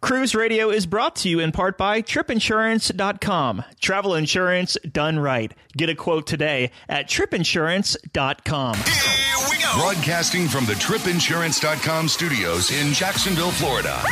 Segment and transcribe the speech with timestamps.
[0.00, 3.64] Cruise Radio is brought to you in part by tripinsurance.com.
[3.80, 5.52] Travel insurance done right.
[5.76, 8.76] Get a quote today at tripinsurance.com.
[8.76, 9.72] Here we go.
[9.76, 14.02] Broadcasting from the tripinsurance.com studios in Jacksonville, Florida.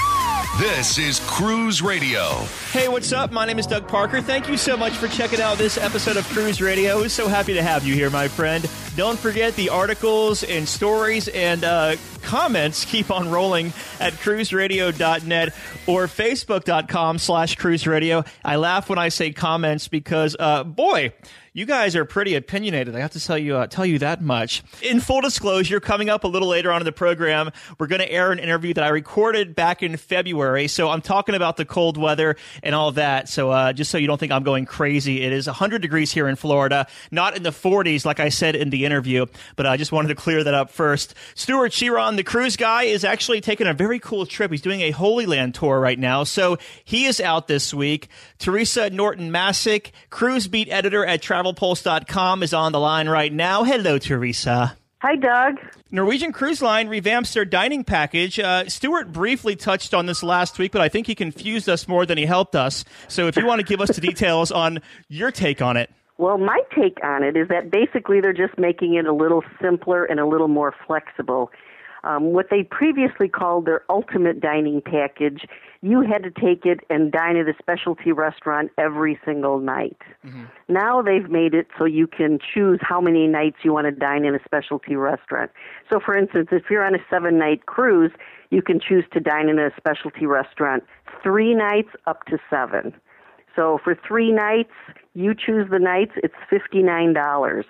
[0.59, 2.33] This is Cruise Radio.
[2.73, 3.33] Hey, what's up?
[3.33, 4.21] My name is Doug Parker.
[4.21, 7.07] Thank you so much for checking out this episode of Cruise Radio.
[7.09, 8.69] So happy to have you here, my friend.
[8.97, 11.97] Don't forget the articles and stories and uh,
[12.29, 15.55] comments keep on rolling at cruiseradio.net
[15.87, 18.27] or facebook.com slash cruiseradio.
[18.45, 21.15] I laugh when I say comments because, uh, boy,
[21.59, 22.95] you guys are pretty opinionated.
[22.95, 24.63] I have to tell you uh, tell you that much.
[24.81, 28.09] In full disclosure, coming up a little later on in the program, we're going to
[28.11, 30.69] air an interview that I recorded back in February.
[30.69, 33.29] So I'm talking about the cold weather and all that.
[33.29, 36.29] So uh, just so you don't think I'm going crazy, it is 100 degrees here
[36.29, 39.27] in Florida, not in the 40s like I said in the interview.
[39.57, 41.15] But I just wanted to clear that up first.
[41.35, 44.51] Stewart Chiron, the cruise guy, is actually taking a very cool trip.
[44.51, 48.09] He's doing a Holy Land tour right now, so he is out this week.
[48.39, 53.63] Theresa Norton Masek, cruise beat editor at Travel TravelPulse.com is on the line right now.
[53.63, 54.77] Hello, Theresa.
[55.01, 55.61] Hi, Doug.
[55.93, 58.41] Norwegian Cruise Line revamps their dining package.
[58.41, 62.05] Uh, Stewart briefly touched on this last week, but I think he confused us more
[62.05, 62.85] than he helped us.
[63.07, 65.91] So if you want to give us the details on your take on it.
[66.17, 70.05] Well, my take on it is that basically they're just making it a little simpler
[70.05, 71.53] and a little more flexible.
[72.05, 75.47] Um, what they previously called their ultimate dining package
[75.81, 79.99] you had to take it and dine at a specialty restaurant every single night.
[80.27, 80.45] Mm-hmm.
[80.69, 84.25] Now they've made it so you can choose how many nights you want to dine
[84.25, 85.51] in a specialty restaurant.
[85.91, 88.13] So, for instance, if you're on a seven night cruise,
[88.51, 90.85] you can choose to dine in a specialty restaurant
[91.23, 92.95] three nights up to seven.
[93.55, 94.75] So, for three nights,
[95.15, 97.65] you choose the nights, it's $59.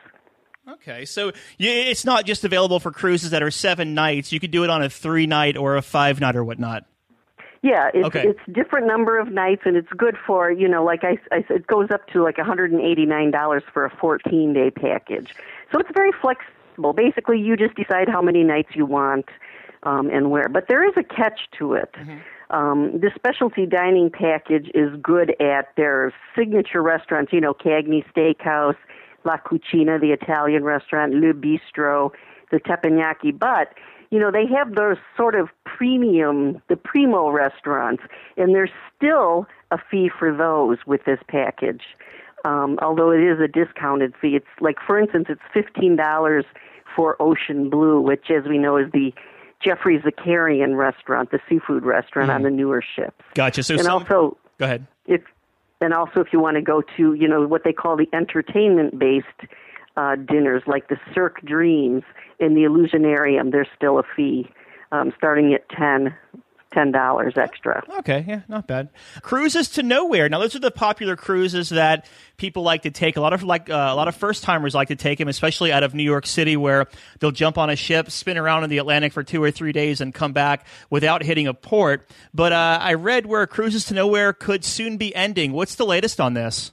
[0.68, 4.32] Okay, so it's not just available for cruises that are seven nights.
[4.32, 6.84] You could do it on a three night or a five night or whatnot.
[7.62, 8.28] Yeah, it's okay.
[8.28, 11.66] it's different number of nights, and it's good for you know, like I, I it
[11.66, 15.34] goes up to like $189 for a 14 day package.
[15.72, 16.92] So it's very flexible.
[16.92, 19.26] Basically, you just decide how many nights you want
[19.84, 20.48] um, and where.
[20.48, 21.92] But there is a catch to it.
[21.94, 22.18] Mm-hmm.
[22.50, 27.32] Um, the specialty dining package is good at their signature restaurants.
[27.32, 28.76] You know, Cagney Steakhouse,
[29.28, 32.10] La Cucina, the Italian restaurant, Le Bistro,
[32.50, 33.74] the Teppanyaki, but
[34.10, 38.02] you know, they have those sort of premium, the primo restaurants,
[38.38, 41.82] and there's still a fee for those with this package.
[42.46, 46.46] Um, although it is a discounted fee, it's like, for instance, it's fifteen dollars
[46.96, 49.12] for Ocean Blue, which, as we know, is the
[49.62, 52.34] Geoffrey Zakarian restaurant, the seafood restaurant mm.
[52.36, 53.22] on the newer ships.
[53.34, 53.62] Gotcha.
[53.62, 53.92] So and some...
[53.92, 54.86] also, go ahead.
[55.80, 59.50] And also if you want to go to, you know, what they call the entertainment-based
[59.96, 62.02] uh, dinners, like the Cirque Dreams
[62.38, 64.48] in the Illusionarium, there's still a fee
[64.92, 66.14] um, starting at ten
[66.78, 67.82] ten dollars extra.
[67.98, 68.90] Okay, yeah, not bad.
[69.22, 70.28] Cruises to nowhere.
[70.28, 72.06] Now, those are the popular cruises that
[72.36, 73.16] people like to take.
[73.16, 75.72] A lot of like uh, a lot of first timers like to take them, especially
[75.72, 76.86] out of New York City, where
[77.18, 80.00] they'll jump on a ship, spin around in the Atlantic for two or three days,
[80.00, 82.08] and come back without hitting a port.
[82.32, 85.52] But uh, I read where cruises to nowhere could soon be ending.
[85.52, 86.72] What's the latest on this?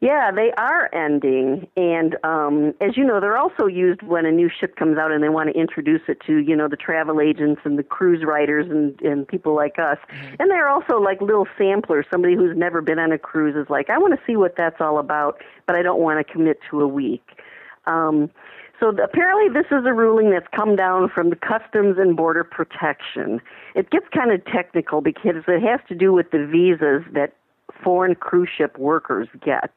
[0.00, 4.50] Yeah, they are ending, and um, as you know, they're also used when a new
[4.50, 7.62] ship comes out and they want to introduce it to you know the travel agents
[7.64, 9.98] and the cruise writers and and people like us.
[10.10, 10.34] Mm-hmm.
[10.38, 12.04] And they're also like little samplers.
[12.10, 14.80] Somebody who's never been on a cruise is like, I want to see what that's
[14.80, 17.24] all about, but I don't want to commit to a week.
[17.86, 18.30] Um,
[18.78, 23.40] so apparently, this is a ruling that's come down from the Customs and Border Protection.
[23.74, 27.32] It gets kind of technical because it has to do with the visas that
[27.82, 29.70] foreign cruise ship workers get.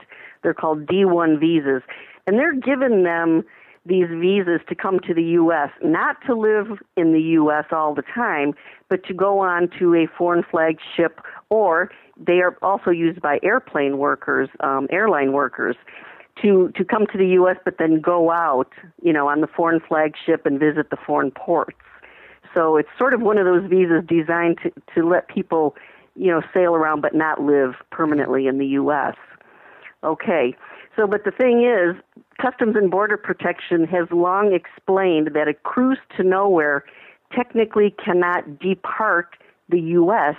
[0.44, 1.84] They're called D1 visas.
[2.28, 3.44] And they're giving them
[3.86, 7.66] these visas to come to the U.S., not to live in the U.S.
[7.72, 8.54] all the time,
[8.90, 13.40] but to go on to a foreign flag ship, or they are also used by
[13.42, 15.76] airplane workers, um, airline workers,
[16.42, 18.72] to, to come to the U.S., but then go out,
[19.02, 21.78] you know, on the foreign flag ship and visit the foreign ports.
[22.54, 25.76] So it's sort of one of those visas designed to, to let people
[26.20, 29.16] you know, sail around but not live permanently in the U.S.
[30.04, 30.56] Okay.
[30.96, 31.96] So, but the thing is,
[32.42, 36.84] Customs and Border Protection has long explained that a cruise to nowhere
[37.34, 39.38] technically cannot depart
[39.70, 40.36] the U.S.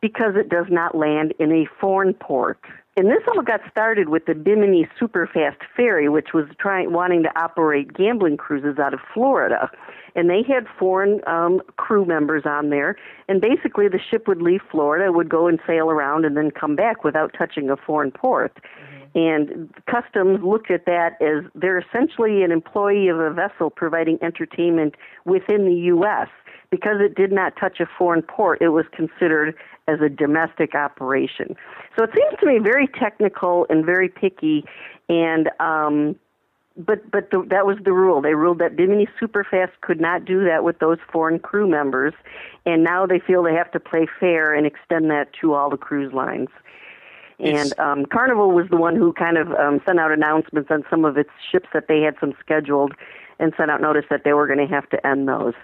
[0.00, 2.58] because it does not land in a foreign port.
[2.96, 7.38] And this all got started with the Bimini Superfast Ferry, which was trying wanting to
[7.38, 9.70] operate gambling cruises out of Florida
[10.14, 12.96] and they had foreign um, crew members on there.
[13.28, 16.76] And basically, the ship would leave Florida, would go and sail around, and then come
[16.76, 18.56] back without touching a foreign port.
[18.56, 19.18] Mm-hmm.
[19.18, 24.94] And customs looked at that as they're essentially an employee of a vessel providing entertainment
[25.24, 26.28] within the U.S.
[26.70, 29.54] because it did not touch a foreign port, it was considered
[29.86, 31.56] as a domestic operation.
[31.96, 34.64] So it seems to me very technical and very picky,
[35.08, 36.16] and um,
[36.76, 38.20] but but the, that was the rule.
[38.20, 42.14] They ruled that Bimini Superfast could not do that with those foreign crew members,
[42.66, 45.76] and now they feel they have to play fair and extend that to all the
[45.76, 46.48] cruise lines.
[47.40, 51.04] And um, Carnival was the one who kind of um, sent out announcements on some
[51.04, 52.94] of its ships that they had some scheduled,
[53.38, 55.54] and sent out notice that they were going to have to end those.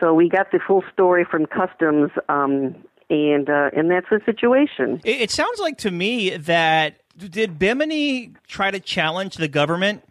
[0.00, 2.74] So we got the full story from Customs, um,
[3.12, 5.00] and uh, and that's the situation.
[5.04, 10.02] It, it sounds like to me that did Bimini try to challenge the government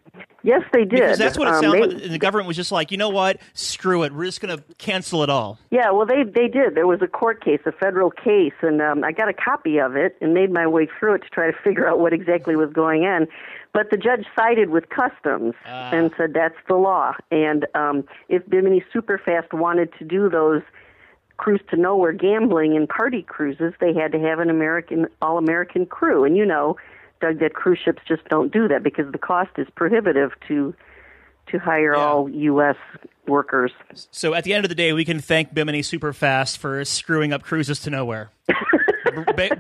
[0.44, 0.92] Yes, they did.
[1.01, 2.03] Because that's what it Um, sounds they- like.
[2.03, 3.38] And the government was just like, you know what?
[3.53, 4.12] Screw it.
[4.12, 5.59] We're just going to cancel it all.
[5.69, 6.74] Yeah, well, they they did.
[6.74, 9.95] There was a court case, a federal case, and um, I got a copy of
[9.95, 12.71] it and made my way through it to try to figure out what exactly was
[12.74, 13.27] going on.
[13.74, 17.13] But the judge sided with Customs and said that's the law.
[17.30, 20.62] And um, if Bimini Superfast wanted to do those
[21.42, 25.86] cruise to nowhere gambling and party cruises, they had to have an American all American
[25.86, 26.24] crew.
[26.24, 26.78] And you know,
[27.20, 30.74] Doug, that cruise ships just don't do that because the cost is prohibitive to
[31.52, 32.00] to hire Yeah.
[32.06, 32.76] all U.S.
[33.28, 33.72] workers.
[34.12, 37.42] So at the end of the day, we can thank Bimini Superfast for screwing up
[37.44, 38.30] cruises to nowhere.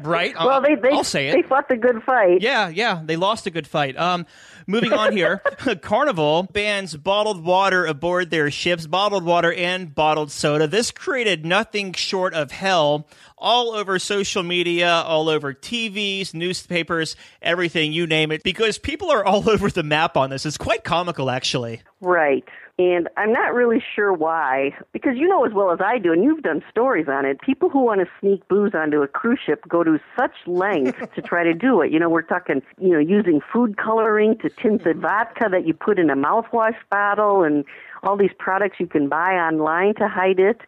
[0.01, 0.33] Right?
[0.35, 1.33] Well, they they I'll say it.
[1.33, 2.41] they fought a good fight.
[2.41, 3.97] Yeah, yeah, they lost a good fight.
[3.97, 4.25] Um,
[4.67, 5.37] moving on here,
[5.81, 10.67] Carnival bans bottled water aboard their ships, bottled water and bottled soda.
[10.67, 13.07] This created nothing short of hell
[13.37, 19.25] all over social media, all over TVs, newspapers, everything you name it, because people are
[19.25, 20.45] all over the map on this.
[20.45, 21.81] It's quite comical, actually.
[21.99, 22.47] Right.
[22.79, 26.23] And I'm not really sure why, because you know as well as I do, and
[26.23, 29.63] you've done stories on it, people who want to sneak booze onto a cruise ship
[29.67, 31.91] go to such lengths to try to do it.
[31.91, 35.73] You know, we're talking, you know, using food coloring to tint the vodka that you
[35.73, 37.65] put in a mouthwash bottle and
[38.03, 40.61] all these products you can buy online to hide it.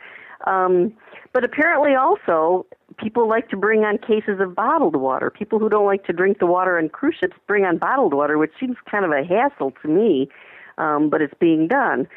[0.46, 0.94] Um,
[1.32, 2.66] but apparently also,
[2.98, 5.30] people like to bring on cases of bottled water.
[5.32, 8.38] People who don't like to drink the water on cruise ships bring on bottled water,
[8.38, 10.30] which seems kind of a hassle to me,
[10.78, 12.08] um, but it's being done.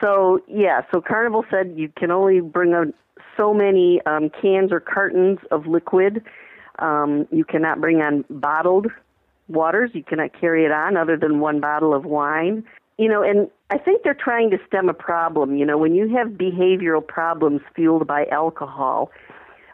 [0.00, 2.92] So, yeah, so Carnival said you can only bring on
[3.36, 6.22] so many um, cans or cartons of liquid.
[6.78, 8.88] Um, you cannot bring on bottled
[9.48, 9.90] waters.
[9.94, 12.64] You cannot carry it on other than one bottle of wine.
[12.98, 15.56] You know, and I think they're trying to stem a problem.
[15.56, 19.10] You know, when you have behavioral problems fueled by alcohol,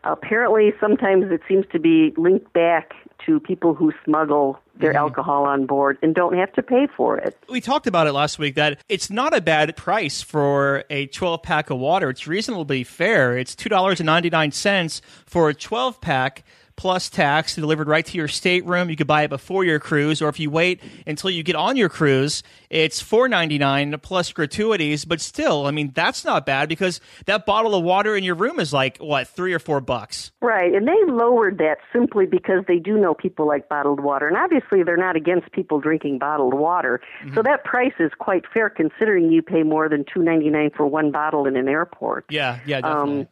[0.04, 2.92] apparently sometimes it seems to be linked back
[3.26, 4.98] to people who smuggle their mm-hmm.
[4.98, 7.38] alcohol on board and don't have to pay for it.
[7.48, 11.42] We talked about it last week that it's not a bad price for a 12
[11.42, 12.10] pack of water.
[12.10, 13.38] It's reasonably fair.
[13.38, 16.44] It's $2.99 for a 12 pack
[16.82, 18.90] plus tax delivered right to your stateroom.
[18.90, 21.76] You could buy it before your cruise, or if you wait until you get on
[21.76, 25.04] your cruise, it's $4.99 plus gratuities.
[25.04, 28.58] But still, I mean, that's not bad because that bottle of water in your room
[28.58, 30.32] is like, what, three or four bucks?
[30.40, 34.36] Right, and they lowered that simply because they do know people like bottled water, and
[34.36, 37.00] obviously they're not against people drinking bottled water.
[37.20, 37.42] So mm-hmm.
[37.42, 41.12] that price is quite fair considering you pay more than two ninety nine for one
[41.12, 42.24] bottle in an airport.
[42.28, 43.20] Yeah, yeah, definitely.
[43.20, 43.28] Um,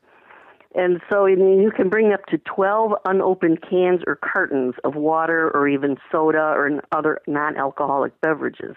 [0.75, 5.50] And so mean, you can bring up to 12 unopened cans or cartons of water
[5.50, 8.76] or even soda or other non alcoholic beverages.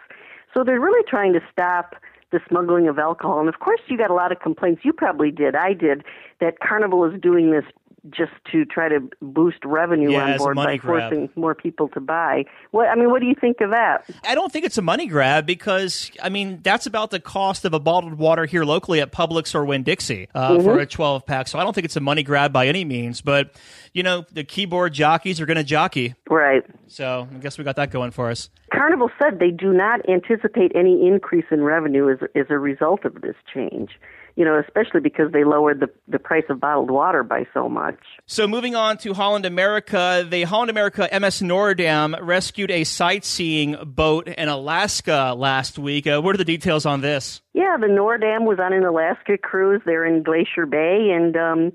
[0.53, 1.95] So they're really trying to stop
[2.31, 3.39] the smuggling of alcohol.
[3.39, 4.81] And of course, you got a lot of complaints.
[4.83, 5.55] You probably did.
[5.55, 6.03] I did.
[6.41, 7.63] That Carnival is doing this
[8.09, 11.09] just to try to boost revenue Yeah, on board by grab.
[11.11, 12.45] forcing more people to buy.
[12.71, 14.05] What I mean, what do you think of that?
[14.27, 17.73] I don't think it's a money grab because I mean that's about the cost of
[17.73, 21.47] a bottled water here locally at Publix or Winn Dixie uh, for a 12 pack.
[21.47, 23.21] So I don't think it's a money grab by any means.
[23.21, 23.53] But
[23.93, 26.15] you know the keyboard jockeys are going to jockey.
[26.29, 26.63] Right.
[26.87, 28.49] So I guess we got that going for us.
[28.73, 33.21] Carnival said they do not anticipate any increase in revenue as, as a result of
[33.21, 33.91] this change.
[34.35, 37.99] You know, especially because they lowered the, the price of bottled water by so much.
[38.25, 44.27] So moving on to Holland America, the Holland America MS Noordam rescued a sightseeing boat
[44.27, 46.07] in Alaska last week.
[46.07, 47.41] Uh, what are the details on this?
[47.53, 51.71] Yeah, the Noordam was on an Alaska cruise there in Glacier Bay, and um,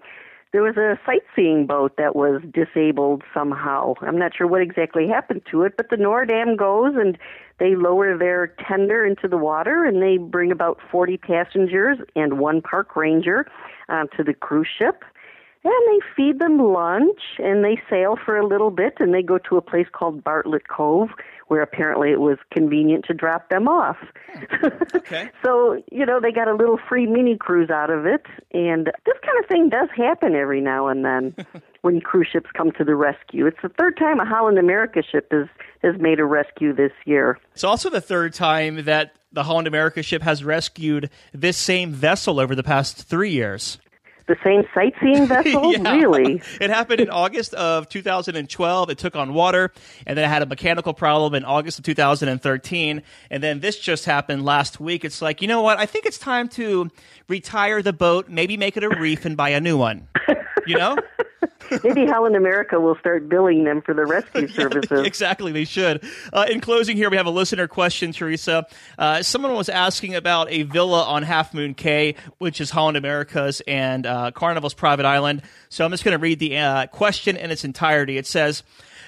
[0.53, 3.95] there was a sightseeing boat that was disabled somehow.
[4.01, 7.19] I'm not sure what exactly happened to it, but the Noordam goes and
[7.59, 12.63] they lower their tender into the water and they bring about 40 passengers and one
[12.63, 13.47] park ranger
[13.89, 15.05] um, to the cruise ship.
[15.65, 19.39] And they feed them lunch and they sail for a little bit and they go
[19.39, 21.11] to a place called Bartlett Cove
[21.49, 23.97] where apparently it was convenient to drop them off.
[24.51, 24.67] Hmm.
[24.95, 25.31] Okay.
[25.43, 28.27] So, you know, they got a little free mini cruise out of it.
[28.53, 31.35] And this kind of thing does happen every now and then
[31.83, 33.47] when cruise ships come to the rescue.
[33.47, 35.47] It's the third time a Holland America ship has,
[35.83, 37.39] has made a rescue this year.
[37.55, 42.41] It's also the third time that the Holland America ship has rescued this same vessel
[42.41, 43.79] over the past three years.
[44.29, 45.73] The same sightseeing vessel?
[45.73, 45.93] Yeah.
[45.95, 46.43] Really?
[46.61, 48.91] It happened in August of 2012.
[48.91, 49.73] It took on water,
[50.07, 53.03] and then it had a mechanical problem in August of 2013.
[53.31, 55.05] And then this just happened last week.
[55.05, 55.79] It's like, you know what?
[55.79, 56.91] I think it's time to
[57.29, 60.09] retire the boat, maybe make it a reef, and buy a new one.
[60.69, 60.97] You know?
[61.85, 65.07] Maybe Holland America will start billing them for the rescue services.
[65.07, 66.03] exactly, they should.
[66.33, 68.67] Uh, in closing, here we have a listener question, Theresa.
[68.97, 73.61] Uh, someone was asking about a villa on Half Moon Cay, which is Holland America's
[73.67, 75.43] and uh, Carnival's private island.
[75.69, 78.17] So I'm just going to read the uh, question in its entirety.
[78.17, 78.63] It says.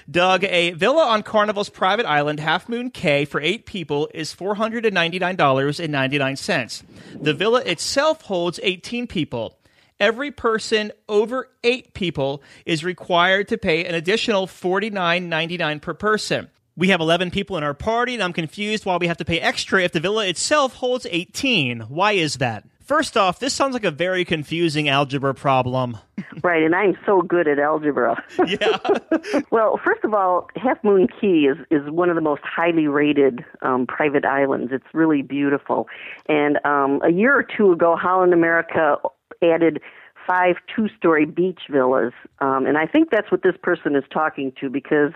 [0.09, 6.83] Doug, a villa on Carnival's private island, Half Moon Cay, for eight people is $499.99.
[7.21, 9.59] The villa itself holds 18 people.
[10.01, 16.49] Every person over eight people is required to pay an additional $49.99 per person.
[16.75, 19.39] We have 11 people in our party, and I'm confused why we have to pay
[19.39, 21.81] extra if the villa itself holds 18.
[21.81, 22.63] Why is that?
[22.83, 25.97] First off, this sounds like a very confusing algebra problem.
[26.43, 28.23] Right, and I'm so good at algebra.
[28.47, 28.77] Yeah.
[29.51, 33.43] well, first of all, Half Moon Cay is, is one of the most highly rated
[33.61, 34.71] um, private islands.
[34.73, 35.87] It's really beautiful.
[36.27, 38.97] And um, a year or two ago, Holland America
[39.43, 39.81] added
[40.27, 42.13] five two story beach villas.
[42.39, 45.11] Um, and I think that's what this person is talking to because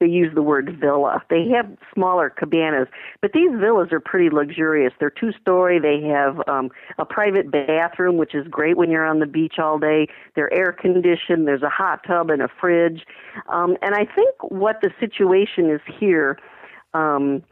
[0.00, 1.22] they use the word villa.
[1.30, 2.88] They have smaller cabanas,
[3.22, 4.92] but these villas are pretty luxurious.
[4.98, 5.78] They're two story.
[5.78, 9.78] They have um, a private bathroom, which is great when you're on the beach all
[9.78, 10.08] day.
[10.34, 11.46] They're air conditioned.
[11.46, 13.06] There's a hot tub and a fridge.
[13.48, 16.38] Um, and I think what the situation is here.
[16.92, 17.42] Um,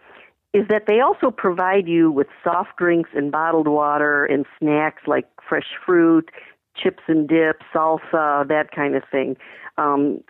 [0.53, 5.27] is that they also provide you with soft drinks and bottled water and snacks like
[5.49, 6.31] fresh fruit,
[6.77, 9.37] chips and dip, salsa, that kind of thing.
[9.79, 10.23] Um,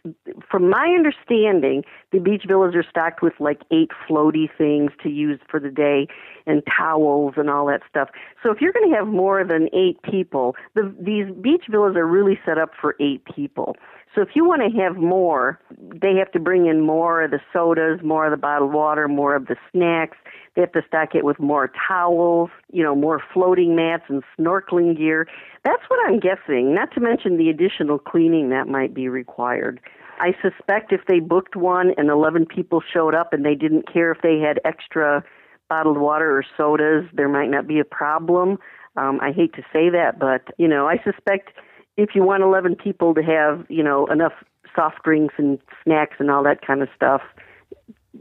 [0.48, 5.40] from my understanding, the beach villas are stocked with like eight floaty things to use
[5.50, 6.06] for the day
[6.46, 8.08] and towels and all that stuff.
[8.42, 12.06] So if you're going to have more than eight people, the, these beach villas are
[12.06, 13.76] really set up for eight people.
[14.14, 17.40] So if you want to have more, they have to bring in more of the
[17.52, 20.18] sodas, more of the bottled water, more of the snacks.
[20.54, 24.98] They have to stock it with more towels, you know, more floating mats and snorkeling
[24.98, 25.26] gear.
[25.64, 29.80] That's what I'm guessing, not to mention the additional cleaning that might be required.
[30.20, 34.12] I suspect if they booked one and 11 people showed up and they didn't care
[34.12, 35.24] if they had extra
[35.70, 38.58] bottled water or sodas, there might not be a problem.
[38.96, 41.52] Um, I hate to say that, but, you know, I suspect
[41.96, 44.32] if you want 11 people to have, you know, enough
[44.74, 47.22] soft drinks and snacks and all that kind of stuff,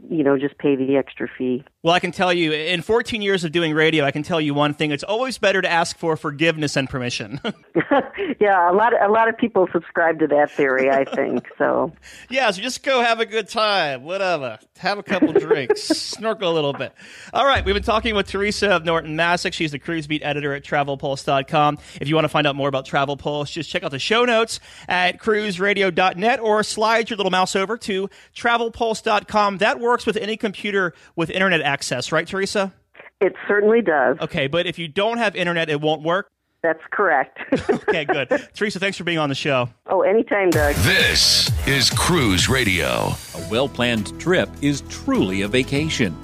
[0.08, 1.64] you know, just pay the extra fee.
[1.84, 4.54] Well, I can tell you, in 14 years of doing radio, I can tell you
[4.54, 7.40] one thing: it's always better to ask for forgiveness and permission.
[8.40, 10.90] yeah, a lot, of, a lot of people subscribe to that theory.
[10.90, 11.92] I think so.
[12.30, 14.60] yeah, so just go have a good time, whatever.
[14.78, 16.94] Have a couple drinks, snorkel a little bit.
[17.34, 19.52] All right, we've been talking with Theresa of Norton Masek.
[19.52, 21.78] She's the cruise beat editor at TravelPulse.com.
[22.00, 24.24] If you want to find out more about Travel Pulse, just check out the show
[24.24, 29.58] notes at cruiseradio.net or slide your little mouse over to TravelPulse.com.
[29.58, 32.72] That works with any computer with internet access, right, Theresa?
[33.20, 34.18] It certainly does.
[34.20, 36.30] Okay, but if you don't have internet, it won't work.
[36.62, 37.38] That's correct.
[37.70, 38.28] okay, good.
[38.54, 39.68] Theresa, thanks for being on the show.
[39.86, 40.74] Oh, anytime, Doug.
[40.76, 43.12] This is Cruise Radio.
[43.34, 46.14] A well planned trip is truly a vacation.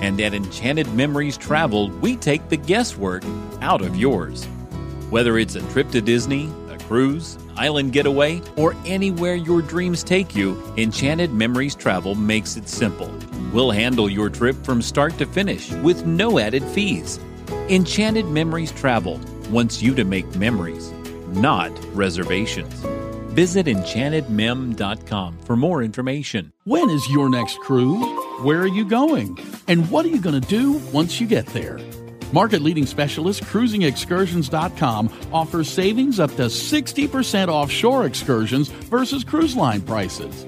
[0.00, 3.24] And at Enchanted Memories Travel, we take the guesswork
[3.60, 4.46] out of yours.
[5.10, 10.34] Whether it's a trip to Disney, a cruise, island getaway, or anywhere your dreams take
[10.34, 13.12] you, Enchanted Memories Travel makes it simple.
[13.54, 17.20] We'll handle your trip from start to finish with no added fees.
[17.68, 20.90] Enchanted Memories Travel wants you to make memories,
[21.28, 22.74] not reservations.
[23.32, 26.52] Visit enchantedmem.com for more information.
[26.64, 28.04] When is your next cruise?
[28.42, 29.38] Where are you going?
[29.68, 31.78] And what are you going to do once you get there?
[32.32, 40.44] Market leading specialist cruisingexcursions.com offers savings up to 60% offshore excursions versus cruise line prices.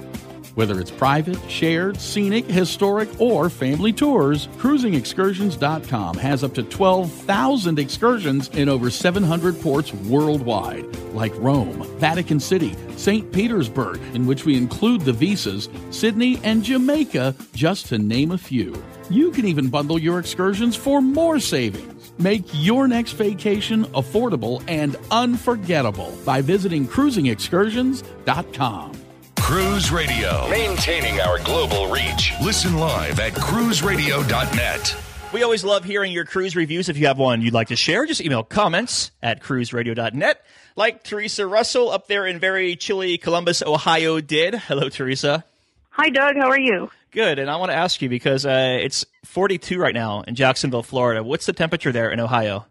[0.57, 8.49] Whether it's private, shared, scenic, historic, or family tours, cruisingexcursions.com has up to 12,000 excursions
[8.49, 13.31] in over 700 ports worldwide, like Rome, Vatican City, St.
[13.33, 18.83] Petersburg, in which we include the visas, Sydney, and Jamaica, just to name a few.
[19.11, 22.15] You can even bundle your excursions for more savings.
[22.17, 29.06] Make your next vacation affordable and unforgettable by visiting cruisingexcursions.com.
[29.47, 32.33] Cruise Radio, maintaining our global reach.
[32.43, 34.97] Listen live at cruiseradio.net.
[35.33, 36.89] We always love hearing your cruise reviews.
[36.89, 40.45] If you have one you'd like to share, just email comments at cruiseradio.net.
[40.75, 44.57] Like Theresa Russell up there in very chilly Columbus, Ohio did.
[44.57, 45.45] Hello, Theresa.
[45.91, 46.35] Hi, Doug.
[46.35, 46.91] How are you?
[47.13, 47.39] Good.
[47.39, 51.23] And I want to ask you because uh, it's 42 right now in Jacksonville, Florida.
[51.23, 52.67] What's the temperature there in Ohio?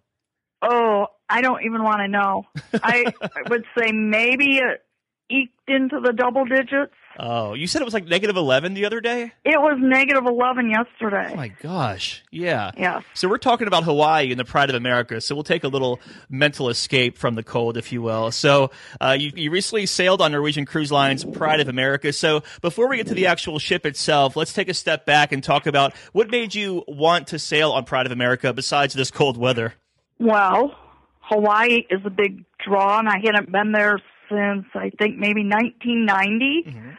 [0.62, 2.44] Oh, I don't even want to know.
[2.74, 4.82] I, I would say maybe it
[5.30, 6.94] eked into the double digits.
[7.18, 9.32] Oh, you said it was like negative 11 the other day?
[9.46, 11.30] It was negative 11 yesterday.
[11.32, 12.24] Oh my gosh.
[12.30, 12.72] Yeah.
[12.78, 13.04] Yes.
[13.14, 15.22] So we're talking about Hawaii and the pride of America.
[15.22, 18.32] So we'll take a little mental escape from the cold, if you will.
[18.32, 22.12] So uh, you, you recently sailed on Norwegian Cruise Line's Pride of America.
[22.12, 25.42] So before we get to the actual ship itself, let's take a step back and
[25.42, 29.38] talk about what made you want to sail on Pride of America besides this cold
[29.38, 29.74] weather.
[30.20, 30.78] Well,
[31.22, 36.64] Hawaii is a big draw, and I hadn't been there since I think maybe 1990.
[36.68, 36.90] Mm-hmm.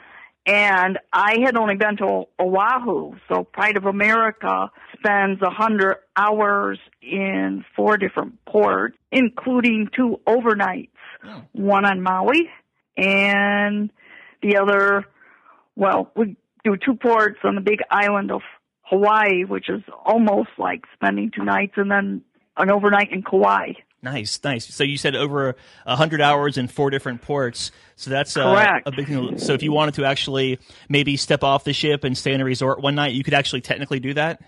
[0.47, 6.79] And I had only been to Oahu, so Pride of America spends a hundred hours
[7.03, 10.91] in four different ports, including two overnights.
[11.25, 11.43] Oh.
[11.53, 12.49] One on Maui
[12.97, 13.91] and
[14.41, 15.05] the other,
[15.75, 18.43] well, we do two ports on the big island of
[18.83, 22.23] Hawaii, which is almost like spending two nights and then
[22.57, 23.73] an overnight in Kauai.
[24.07, 24.73] Nice, nice.
[24.73, 27.73] So you said over a hundred hours in four different ports.
[27.97, 28.87] So that's uh, Correct.
[28.87, 29.37] a big thing.
[29.39, 32.45] So if you wanted to actually maybe step off the ship and stay in a
[32.45, 34.41] resort one night, you could actually technically do that.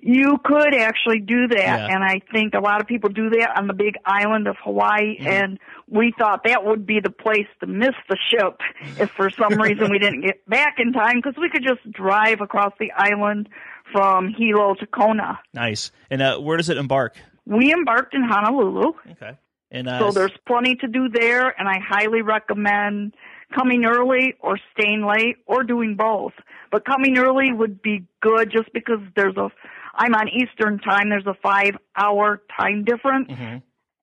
[0.00, 1.86] You could actually do that, Yeah.
[1.90, 5.16] and I think a lot of people do that on the big island of Hawaii,
[5.18, 5.58] and
[5.88, 8.60] we thought that would be the place to miss the ship
[9.00, 12.40] if for some reason we didn't get back in time, because we could just drive
[12.42, 13.48] across the island
[13.92, 15.40] from Hilo to Kona.
[15.54, 15.90] Nice.
[16.10, 17.16] And uh, where does it embark?
[17.46, 19.38] We embarked in Honolulu, Okay.
[19.70, 23.14] And uh, so there's plenty to do there, and I highly recommend
[23.54, 26.32] coming early or staying late or doing both.
[26.70, 29.48] But coming early would be good just because there's a
[29.96, 31.08] I'm on Eastern time.
[31.08, 33.56] There's a five hour time difference, Mm-hmm.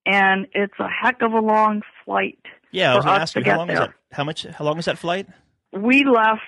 [0.05, 2.39] and it's a heck of a long flight.
[2.71, 3.93] yeah, I was going to ask you how long is that?
[4.11, 4.43] How much?
[4.45, 5.27] How long is that flight?
[5.71, 6.41] We left.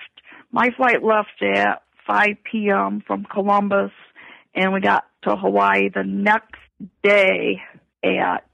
[0.52, 3.02] My flight left at 5 p.m.
[3.06, 3.90] from Columbus,
[4.54, 6.60] and we got to Hawaii the next
[7.02, 7.60] day
[8.02, 8.44] at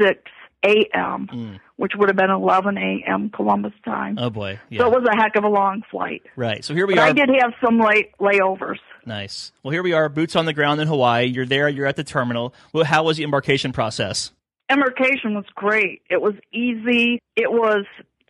[0.00, 0.20] 6
[0.64, 1.60] a.m., mm.
[1.76, 3.30] which would have been 11 a.m.
[3.30, 4.16] Columbus time.
[4.18, 4.58] Oh boy.
[4.70, 4.80] Yeah.
[4.80, 6.22] So it was a heck of a long flight.
[6.36, 6.64] right.
[6.64, 7.08] So here we But are.
[7.08, 8.78] I did have some late layovers.
[9.06, 9.52] Nice.
[9.62, 11.26] Well, here we are, boots on the ground in Hawaii.
[11.26, 11.68] You're there.
[11.68, 12.54] You're at the terminal.
[12.72, 14.32] Well, how was the embarkation process?
[14.70, 16.02] Embarkation was great.
[16.08, 17.20] It was easy.
[17.36, 17.84] It was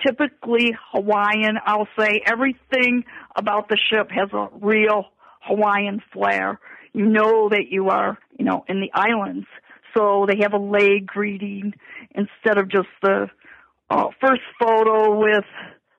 [0.04, 1.58] typically Hawaiian.
[1.64, 3.04] I'll say everything
[3.36, 5.06] about the ship has a real
[5.42, 6.58] Hawaiian flair.
[6.94, 9.46] You know that you are, you know, in the islands.
[9.96, 11.74] So they have a lei greeting
[12.14, 13.28] instead of just the
[13.90, 15.44] uh, first photo with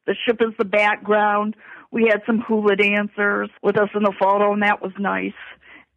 [0.07, 1.55] the ship as the background.
[1.91, 5.33] We had some hula dancers with us in the photo, and that was nice.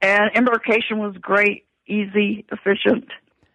[0.01, 3.09] And embarkation was great, easy, efficient.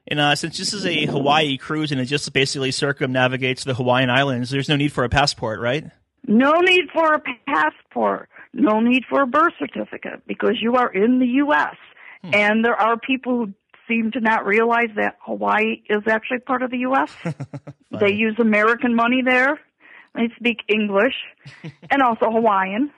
[0.07, 4.09] And uh, since this is a Hawaii cruise and it just basically circumnavigates the Hawaiian
[4.09, 5.85] Islands, there's no need for a passport, right?
[6.27, 8.29] No need for a passport.
[8.53, 11.75] No need for a birth certificate because you are in the U.S.
[12.23, 12.31] Hmm.
[12.33, 13.53] And there are people who
[13.87, 17.11] seem to not realize that Hawaii is actually part of the U.S.
[17.91, 19.59] they use American money there.
[20.15, 21.15] They speak English
[21.89, 22.91] and also Hawaiian.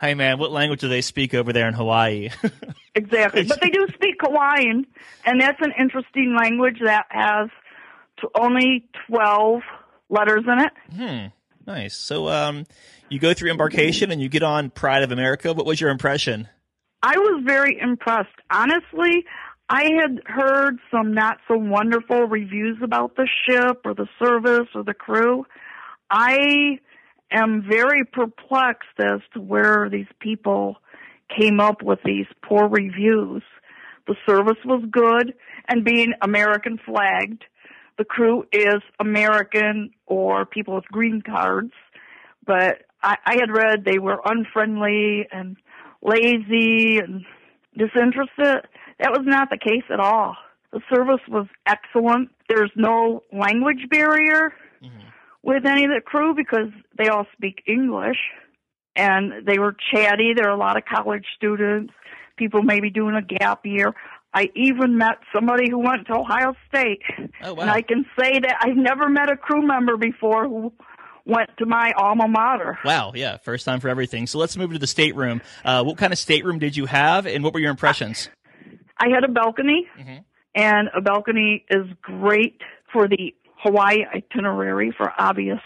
[0.00, 2.30] Hey, man, what language do they speak over there in Hawaii?
[2.96, 3.44] Exactly.
[3.44, 4.86] But they do speak Hawaiian,
[5.26, 7.50] and that's an interesting language that has
[8.18, 9.60] t- only 12
[10.08, 10.72] letters in it.
[10.94, 11.26] Hmm.
[11.66, 11.96] Nice.
[11.96, 12.66] So, um,
[13.08, 15.52] you go through embarkation and you get on Pride of America.
[15.52, 16.48] What was your impression?
[17.02, 18.34] I was very impressed.
[18.50, 19.24] Honestly,
[19.68, 24.84] I had heard some not so wonderful reviews about the ship or the service or
[24.84, 25.44] the crew.
[26.10, 26.78] I
[27.32, 30.76] am very perplexed as to where these people
[31.36, 33.42] came up with these poor reviews.
[34.06, 35.34] The service was good
[35.68, 37.44] and being American flagged.
[37.98, 41.72] The crew is American or people with green cards,
[42.46, 45.56] but I, I had read they were unfriendly and
[46.02, 47.24] lazy and
[47.76, 48.68] disinterested.
[48.98, 50.36] That was not the case at all.
[50.72, 52.30] The service was excellent.
[52.48, 55.08] There's no language barrier mm-hmm.
[55.42, 58.18] with any of the crew because they all speak English
[58.94, 60.32] and they were chatty.
[60.34, 61.92] There are a lot of college students,
[62.36, 63.94] people maybe doing a gap year.
[64.36, 67.00] I even met somebody who went to Ohio State.
[67.42, 67.62] Oh, wow.
[67.62, 70.74] And I can say that I've never met a crew member before who
[71.24, 72.78] went to my alma mater.
[72.84, 74.26] Wow, yeah, first time for everything.
[74.26, 75.40] So let's move to the stateroom.
[75.64, 78.28] Uh, what kind of stateroom did you have, and what were your impressions?
[78.98, 79.86] I had a balcony,
[80.54, 82.60] and a balcony is great
[82.92, 85.60] for the Hawaii itinerary for obvious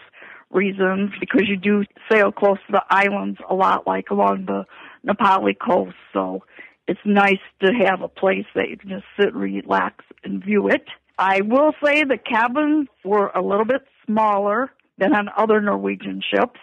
[0.50, 4.64] reasons because you do sail close to the islands a lot, like along the
[5.02, 5.96] Na Pali coast.
[6.12, 6.44] So
[6.90, 10.84] it's nice to have a place that you can just sit, relax, and view it.
[11.18, 16.60] I will say the cabins were a little bit smaller than on other Norwegian ships,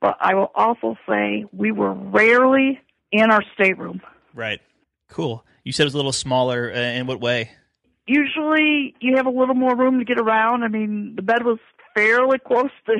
[0.00, 2.80] but I will also say we were rarely
[3.12, 4.00] in our stateroom.
[4.34, 4.60] Right.
[5.08, 5.44] Cool.
[5.62, 6.72] You said it was a little smaller.
[6.72, 7.50] Uh, in what way?
[8.06, 10.62] usually you have a little more room to get around.
[10.62, 11.58] I mean, the bed was
[11.94, 12.94] fairly close to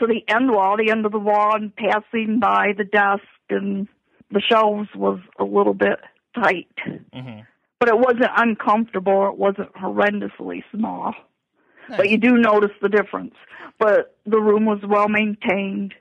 [0.00, 3.86] to the end wall, the end of the wall, and passing by the desk and
[4.34, 6.00] the shelves was a little bit
[6.34, 6.68] tight.
[6.86, 7.40] Mm-hmm.
[7.80, 9.28] But it wasn't uncomfortable.
[9.28, 11.14] It wasn't horrendously small.
[11.88, 11.96] Nice.
[11.96, 13.34] But you do notice the difference.
[13.78, 15.94] But the room was well maintained.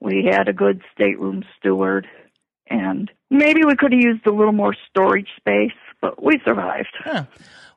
[0.00, 2.06] We had a good stateroom steward.
[2.70, 6.96] And maybe we could have used a little more storage space, but we survived.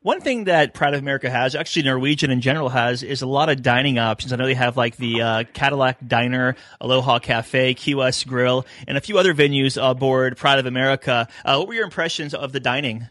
[0.04, 3.50] One thing that Pride of America has, actually Norwegian in general has, is a lot
[3.50, 4.34] of dining options.
[4.34, 7.94] I know they have like the uh, Cadillac Diner, Aloha Cafe, Key
[8.26, 11.28] Grill, and a few other venues aboard Pride of America.
[11.46, 13.10] Uh, what were your impressions of the dining?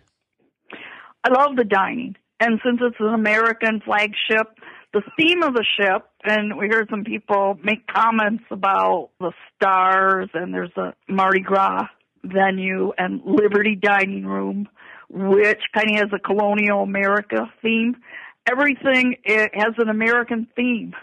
[1.22, 2.16] I love the dining.
[2.40, 4.59] And since it's an American flagship,
[4.92, 10.29] the theme of the ship, and we heard some people make comments about the stars,
[10.35, 11.87] and there's a Mardi Gras
[12.24, 14.68] venue and Liberty Dining Room
[15.11, 17.96] which kind of has a colonial America theme.
[18.51, 20.94] Everything it has an American theme.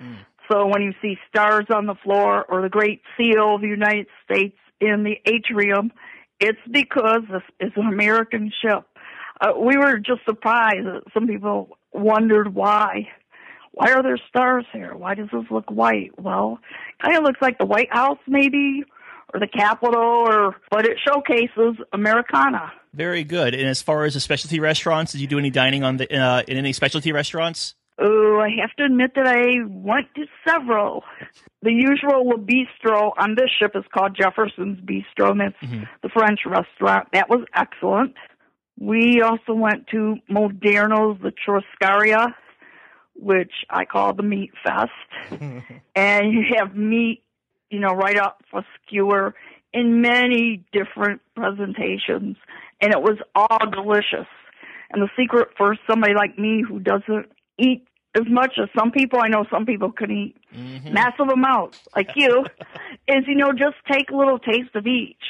[0.00, 0.18] Mm.
[0.50, 4.06] So when you see stars on the floor or the Great Seal of the United
[4.24, 5.90] States in the atrium,
[6.38, 8.84] it's because this is an American ship.
[9.40, 13.08] Uh, we were just surprised that some people wondered why.
[13.72, 14.94] Why are there stars here?
[14.94, 16.12] Why does this look white?
[16.20, 16.58] Well,
[17.02, 18.84] kind of looks like the White House, maybe,
[19.32, 22.72] or the Capitol, or but it showcases Americana.
[22.94, 23.54] Very good.
[23.54, 26.42] And as far as the specialty restaurants, did you do any dining on the uh,
[26.46, 27.74] in any specialty restaurants?
[27.98, 31.04] Oh, I have to admit that I went to several.
[31.62, 35.84] The usual Le Bistro on this ship is called Jefferson's Bistro, and it's mm-hmm.
[36.02, 37.08] the French restaurant.
[37.12, 38.14] That was excellent.
[38.78, 42.34] We also went to Moderno's, the Churrascaria,
[43.14, 44.90] which I call the Meat Fest.
[45.94, 47.22] and you have meat,
[47.70, 49.34] you know, right off a skewer
[49.72, 52.36] in many different presentations
[52.80, 54.28] and it was all delicious.
[54.90, 59.18] And the secret for somebody like me who doesn't eat as much as some people,
[59.20, 60.92] I know some people can eat mm-hmm.
[60.92, 62.44] massive amounts, like you,
[63.08, 65.22] is, you know, just take a little taste of each,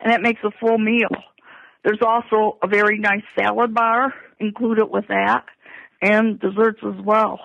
[0.00, 1.10] and that makes a full meal.
[1.84, 5.44] There's also a very nice salad bar included with that,
[6.00, 7.40] and desserts as well.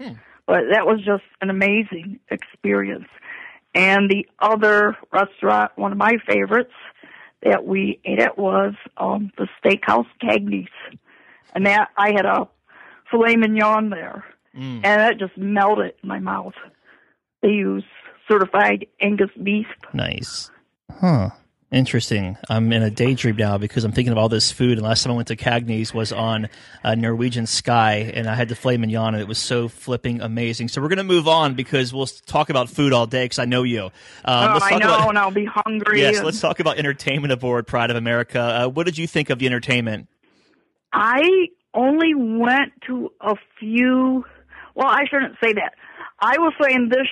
[0.00, 0.14] Hmm.
[0.46, 3.06] But that was just an amazing experience.
[3.72, 6.72] And the other restaurant, one of my favorites,
[7.42, 10.68] that we ate at was um, the Steakhouse Cagney's,
[11.54, 12.48] and that I had a
[13.10, 14.24] filet mignon there,
[14.56, 14.80] mm.
[14.84, 16.54] and it just melted in my mouth.
[17.42, 17.84] They use
[18.28, 19.66] certified Angus beef.
[19.92, 20.50] Nice,
[21.00, 21.30] huh?
[21.72, 22.36] Interesting.
[22.48, 24.72] I'm in a daydream now because I'm thinking of all this food.
[24.72, 26.48] And last time I went to Cagney's was on
[26.82, 30.66] uh, Norwegian Sky, and I had the filet mignon, and it was so flipping amazing.
[30.66, 33.44] So we're going to move on because we'll talk about food all day because I
[33.44, 33.84] know you.
[33.84, 33.92] Um,
[34.24, 36.00] oh, I know, about, and I'll be hungry.
[36.00, 38.40] Yes, let's talk about entertainment aboard Pride of America.
[38.40, 40.08] Uh, what did you think of the entertainment?
[40.92, 41.22] I
[41.72, 44.24] only went to a few.
[44.74, 45.74] Well, I shouldn't say that.
[46.18, 47.06] I was saying this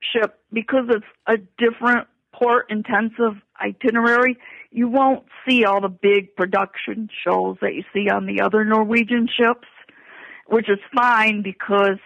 [0.00, 4.36] ship because it's a different port intensive itinerary,
[4.70, 9.28] you won't see all the big production shows that you see on the other Norwegian
[9.28, 9.68] ships,
[10.46, 11.98] which is fine because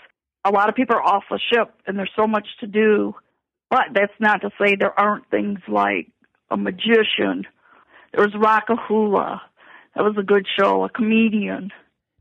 [0.44, 3.14] a lot of people are off the ship and there's so much to do.
[3.70, 6.08] But that's not to say there aren't things like
[6.50, 7.46] a magician.
[8.12, 9.40] There was Rockahula.
[9.94, 10.84] That was a good show.
[10.84, 11.70] A comedian.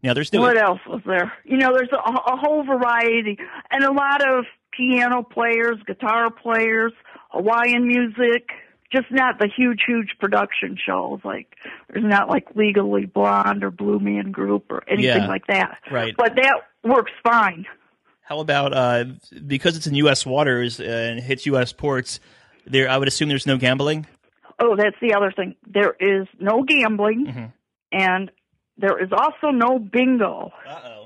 [0.01, 0.41] Yeah, there's no.
[0.41, 1.33] What else was there?
[1.45, 3.37] You know, there's a, a whole variety
[3.71, 6.93] and a lot of piano players, guitar players,
[7.31, 8.49] Hawaiian music
[8.91, 11.19] just not the huge, huge production shows.
[11.23, 11.55] Like
[11.89, 15.79] there's not like Legally Blonde or Blue Man Group or anything yeah, like that.
[15.91, 16.15] Right.
[16.17, 17.65] But that works fine.
[18.21, 19.05] How about uh,
[19.45, 20.25] because it's in U.S.
[20.25, 21.71] waters and hits U.S.
[21.71, 22.19] ports?
[22.65, 24.05] There, I would assume there's no gambling.
[24.59, 25.55] Oh, that's the other thing.
[25.65, 27.45] There is no gambling, mm-hmm.
[27.93, 28.31] and
[28.77, 30.51] there is also no bingo.
[30.67, 30.96] Uh oh.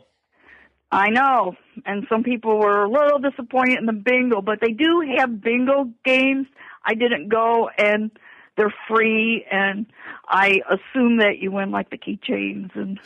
[0.92, 5.04] I know, and some people were a little disappointed in the bingo, but they do
[5.18, 6.48] have bingo games
[6.84, 8.12] I didn't go and
[8.58, 9.86] they're free and
[10.28, 13.00] I assume that you win like the keychains and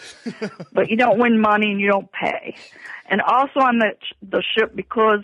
[0.74, 2.56] but you don't win money and you don't pay.
[3.08, 5.24] And also on the the ship because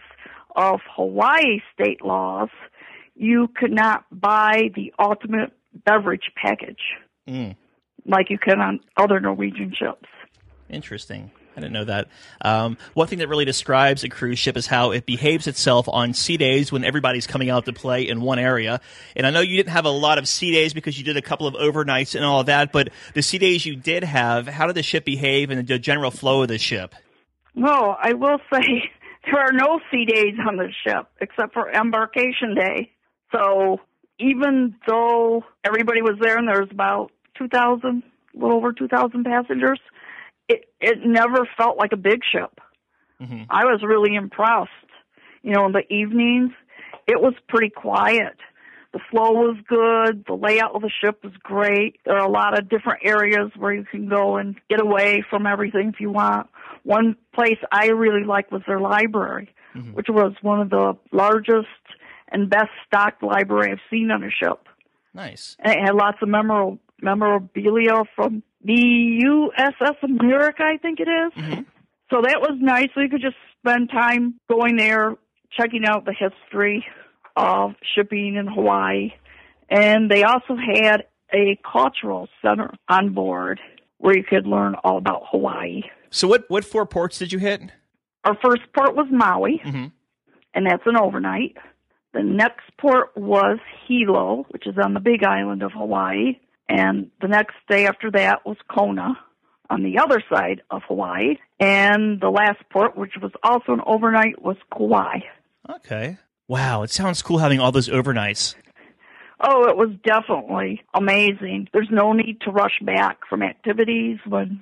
[0.55, 2.49] of Hawaii state laws,
[3.15, 5.53] you could not buy the ultimate
[5.85, 6.81] beverage package
[7.27, 7.55] mm.
[8.05, 10.07] like you can on other Norwegian ships.
[10.69, 11.31] Interesting.
[11.55, 12.07] I didn't know that.
[12.41, 16.13] Um, one thing that really describes a cruise ship is how it behaves itself on
[16.13, 18.79] sea days when everybody's coming out to play in one area.
[19.15, 21.21] And I know you didn't have a lot of sea days because you did a
[21.21, 24.67] couple of overnights and all of that, but the sea days you did have, how
[24.67, 26.95] did the ship behave and the general flow of the ship?
[27.55, 28.89] Well, I will say
[29.25, 32.91] there are no sea days on the ship except for embarkation day.
[33.31, 33.79] So
[34.19, 39.79] even though everybody was there and there was about 2,000, a little over 2,000 passengers,
[40.51, 42.59] it it never felt like a big ship.
[43.21, 43.43] Mm-hmm.
[43.49, 44.69] I was really impressed.
[45.43, 46.51] You know, in the evenings,
[47.07, 48.37] it was pretty quiet.
[48.93, 50.25] The flow was good.
[50.27, 51.95] The layout of the ship was great.
[52.05, 55.47] There are a lot of different areas where you can go and get away from
[55.47, 56.49] everything if you want.
[56.83, 59.93] One place I really liked was their library, Mm-hmm.
[59.93, 61.69] which was one of the largest
[62.27, 64.67] and best stocked library I've seen on a ship.
[65.13, 65.55] Nice.
[65.59, 71.33] And it had lots of memorable memorabilia from the USS America, I think it is.
[71.43, 71.65] Mhm.
[72.09, 72.89] So that was nice.
[72.95, 75.15] We could just spend time going there,
[75.51, 76.85] checking out the history
[77.35, 79.13] of shipping in Hawaii.
[79.69, 83.59] And they also had a cultural center on board
[83.97, 85.83] where you could learn all about Hawaii.
[86.09, 87.61] So what what four ports did you hit?
[88.25, 89.85] Our first port was Maui, Mm-hmm.
[90.53, 91.55] and that's an overnight.
[92.13, 96.37] The next port was Hilo, which is on the big island of Hawaii.
[96.71, 99.19] And the next day after that was Kona
[99.69, 101.35] on the other side of Hawaii.
[101.59, 105.19] And the last port, which was also an overnight, was Kauai.
[105.69, 106.17] Okay.
[106.47, 108.55] Wow, it sounds cool having all those overnights.
[109.41, 111.67] Oh, it was definitely amazing.
[111.73, 114.61] There's no need to rush back from activities when,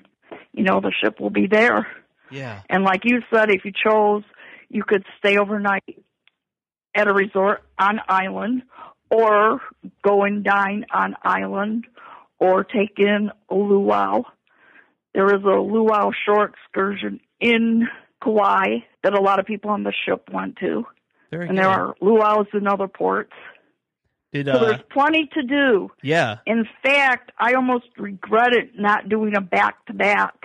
[0.51, 1.85] you know, the ship will be there.
[2.31, 2.61] Yeah.
[2.71, 4.23] And like you said, if you chose,
[4.67, 6.03] you could stay overnight
[6.95, 8.63] at a resort on island
[9.09, 9.61] or
[10.03, 11.85] go and dine on island
[12.39, 14.23] or take in a luau.
[15.13, 17.87] There is a luau shore excursion in
[18.23, 20.85] Kauai that a lot of people on the ship went to.
[21.31, 21.63] Very And good.
[21.63, 23.33] there are luau's in other ports.
[24.31, 25.89] Did So uh there's plenty to do.
[26.03, 26.37] yeah.
[26.45, 30.35] In fact, I almost regretted not doing a back to back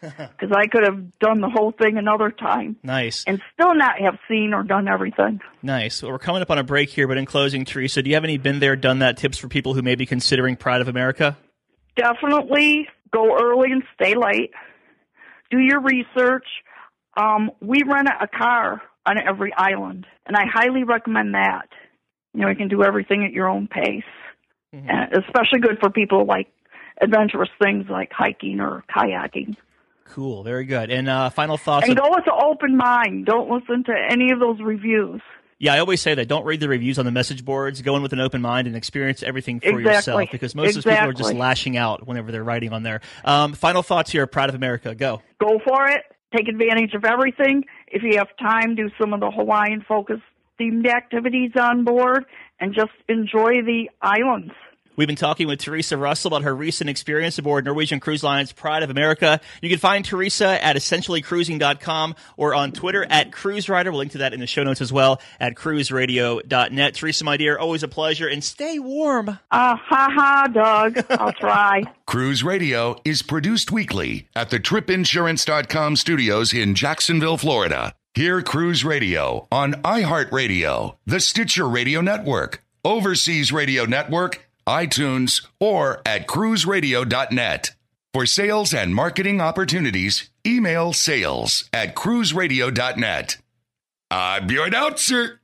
[0.00, 3.24] because I could have done the whole thing another time Nice.
[3.26, 5.40] and still not have seen or done everything.
[5.62, 6.02] Nice.
[6.02, 8.24] Well, we're coming up on a break here, but in closing, Theresa, do you have
[8.24, 11.36] any been there, done that tips for people who may be considering Pride of America?
[11.96, 14.52] Definitely go early and stay late.
[15.50, 16.46] Do your research.
[17.16, 21.68] Um, we rent a car on every island, and I highly recommend that.
[22.34, 24.04] You know, you can do everything at your own pace,
[24.72, 26.46] and especially good for people like
[27.00, 29.56] adventurous things like hiking or kayaking.
[30.12, 30.42] Cool.
[30.42, 30.90] Very good.
[30.90, 31.86] And uh, final thoughts.
[31.88, 33.26] And go with an open mind.
[33.26, 35.20] Don't listen to any of those reviews.
[35.58, 36.28] yeah, I always say that.
[36.28, 37.82] Don't read the reviews on the message boards.
[37.82, 39.92] Go in with an open mind and experience everything for Exactly.
[39.92, 43.00] yourself because most of those people are just lashing out whenever they're writing on there.
[43.24, 44.26] Um, final thoughts here.
[44.26, 44.94] Pride of America.
[44.94, 45.22] Go.
[45.40, 46.02] Go for it.
[46.36, 47.64] Take advantage of everything.
[47.86, 50.22] If you have time, do some of the Hawaiian focused
[50.60, 52.24] themed activities on board
[52.60, 54.52] and just enjoy the islands.
[54.98, 58.82] We've been talking with Theresa Russell about her recent experience aboard Norwegian Cruise Line's Pride
[58.82, 59.40] of America.
[59.62, 63.92] You can find Theresa at essentiallycruising.com or on Twitter at Cruise Rider.
[63.92, 66.94] We'll link to that in the show notes as well at cruiseradio.net.
[66.94, 69.38] Theresa, my dear, always a pleasure and stay warm.
[69.52, 71.06] Ah, ha ha, Doug.
[71.10, 71.84] I'll try.
[72.06, 77.94] Cruise Radio is produced weekly at the tripinsurance.com studios in Jacksonville, Florida.
[78.14, 86.26] Hear Cruise Radio on iHeartRadio, the Stitcher Radio Network, Overseas Radio Network, iTunes, or at
[86.26, 87.70] cruiseradio.net.
[88.14, 93.36] For sales and marketing opportunities, email sales at cruiseradio.net.
[94.10, 95.37] I'm your announcer,